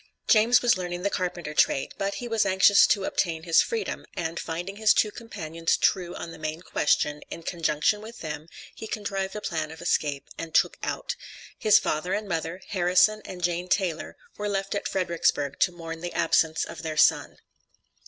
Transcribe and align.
James 0.27 0.63
was 0.63 0.77
learning 0.77 1.03
the 1.03 1.11
carpenter 1.11 1.53
trade; 1.53 1.93
but 1.95 2.15
he 2.15 2.27
was 2.27 2.43
anxious 2.43 2.87
to 2.87 3.03
obtain 3.03 3.43
his 3.43 3.61
freedom, 3.61 4.03
and 4.15 4.39
finding 4.39 4.77
his 4.77 4.95
two 4.95 5.11
companions 5.11 5.77
true 5.77 6.15
on 6.15 6.31
the 6.31 6.39
main 6.39 6.61
question, 6.61 7.21
in 7.29 7.43
conjunction 7.43 8.01
with 8.01 8.17
them 8.21 8.47
he 8.73 8.87
contrived 8.87 9.35
a 9.35 9.41
plan 9.41 9.69
of 9.69 9.79
escape, 9.79 10.27
and 10.39 10.55
'took 10.55 10.75
out.' 10.81 11.15
His 11.59 11.77
father 11.77 12.13
and 12.13 12.27
mother, 12.27 12.63
Harrison 12.69 13.21
and 13.25 13.43
Jane 13.43 13.67
Taylor, 13.67 14.17
were 14.37 14.49
left 14.49 14.73
at 14.73 14.87
Fredericksburg 14.87 15.59
to 15.59 15.71
mourn 15.71 16.01
the 16.01 16.13
absence 16.13 16.65
of 16.65 16.81
their 16.81 16.97
son. 16.97 17.37